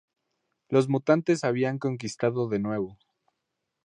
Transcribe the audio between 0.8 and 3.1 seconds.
mutantes había conquistado de nuevo...